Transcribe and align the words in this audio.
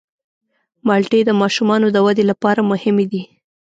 مالټې 0.87 1.21
د 1.25 1.31
ماشومانو 1.41 1.87
د 1.91 1.97
ودې 2.05 2.23
لپاره 2.31 2.67
مهمې 2.71 3.05
دي. 3.11 3.21